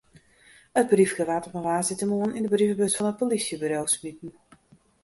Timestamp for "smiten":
3.95-4.31